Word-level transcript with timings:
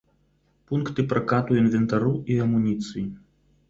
Пункты 0.71 1.05
пракату 1.13 1.61
інвентару 1.63 2.11
і 2.35 2.43
амуніцыі. 2.49 3.11